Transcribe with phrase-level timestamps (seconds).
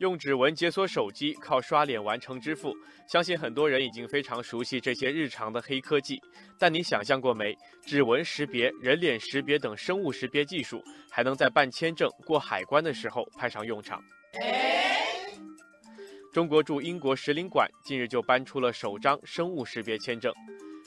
[0.00, 2.74] 用指纹解锁手机，靠刷脸完成支付，
[3.06, 6.18] 相信很多人已经非常熟悉这些日常的黑科技。
[6.58, 7.54] 但你想象过没？
[7.82, 14.02] 指纹识别、人脸识别等生物识别技术，还能在办签证、过海关的时候派上用场。
[16.32, 20.32] 中国驻英国使领馆近日就颁出了首张生物识别签证。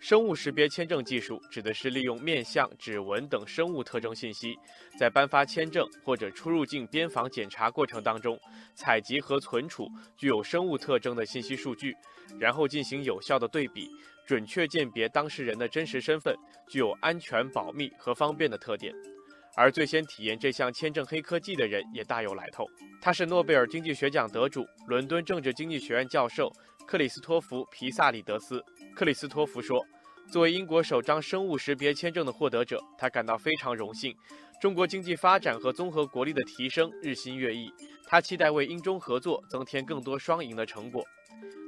[0.00, 4.56] 生物识别签证技术指的是利用面相、指纹等生物特征信息，
[4.96, 8.38] 在颁发签证或者出入境边防检查过程当中，
[8.74, 11.96] 采集和存储具有生物特征的信息数据，
[12.38, 13.90] 然后进行有效的对比，
[14.24, 16.34] 准确鉴别当事人的真实身份，
[16.68, 18.94] 具有安全、保密和方便的特点。
[19.56, 22.64] 而最先体验这项签证黑科技的人也大有来头，
[23.00, 26.48] 他是诺贝尔经济学奖得主、伦敦政治经济学院教授
[26.86, 28.64] 克里斯托弗·皮萨里德斯。
[28.98, 29.80] 克里斯托弗说
[30.28, 34.12] ：“作为英国首张生物识别签证的获得者，他感到非常荣幸。
[34.60, 37.72] 中国经济发展和综合国力的提升日新月异，
[38.08, 41.04] 他期待为英中合作增添更多双赢的成果。”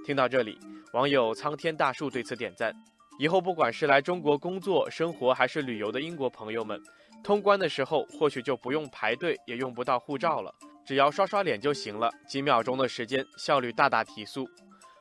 [0.04, 0.58] 听到这里，
[0.92, 2.74] 网友苍天大树对此点赞
[3.16, 6.82] ：“以后不管是来中国工作、生活还是旅游的英国朋友们，
[7.22, 10.52] 通关的时候或许就不用排队，也用不到护照了，
[10.84, 14.50] 只要刷刷脸就行了，几秒钟的时间，效率大大提速。”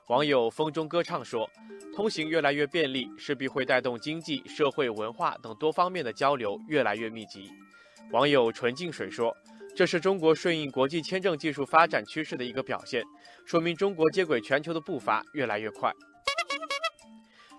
[0.10, 1.48] 网友风中歌唱说
[1.96, 7.52] ：“通行越来越便利，势必会带动经济社会文化等多方面的交流越来越密集。”
[8.10, 9.32] 网友纯净水说
[9.78, 13.04] ：“这是中国顺应国际签证技术发展趋势的一个表现，
[13.46, 15.94] 说明中国接轨全球的步伐越来越快。”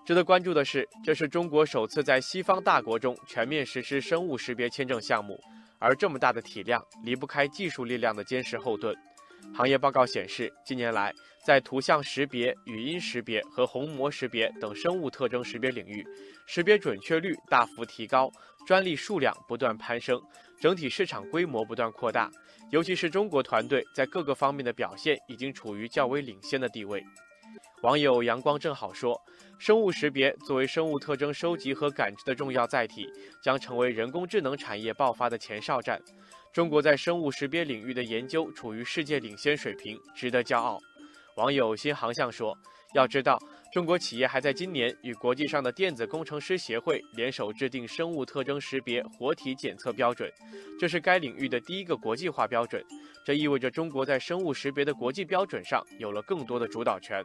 [0.05, 5.39] 值得关注的是，这是中国首次在西方大国中全面实施生物识别签证项目，
[5.79, 8.93] 而这么大的体量，离不开技术力量的坚实后盾。
[9.53, 11.13] 行业报告显示，近年来，
[11.45, 16.05] 在图像识别、语音识别和虹膜识别等生物特征识别领域，
[16.45, 18.31] 识别准确率大幅提高，
[18.65, 20.21] 专利数量不断攀升，
[20.59, 22.31] 整体市场规模不断扩大。
[22.71, 27.03] 尤其是中国团队在各个方面的表现，已经处于较为领先的地位。
[27.81, 29.19] 网友阳光正好说
[29.57, 33.07] ：“生物识别作为生物特征收集和感知的重要载体，
[33.41, 35.99] 将成为人工智能产业爆发的前哨站。
[36.53, 40.79] 中国在生物识别领域的研究处于世界领先水平，值得骄傲。”
[41.37, 42.55] 网友新航向说
[42.93, 43.41] ：“要知道，
[43.71, 50.29] 中国企业还在今年与国际上的电子工程师协会联手制定生物特征识别活体检测标准，
[50.77, 52.83] 这是该领域的第一个国际化标准。
[53.25, 57.23] 这意味着中国在生物识别的国际标准上有了更多的主导权。”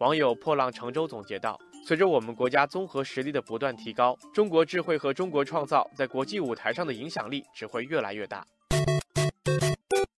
[0.00, 8.44] 网友破浪乘舟总结道：“随着我们国家综合实力的不断提高，中国智慧和中国创造在国际舞台上的影响力只会越来越大。”